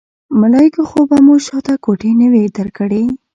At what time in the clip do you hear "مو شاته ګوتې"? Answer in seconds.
1.25-2.11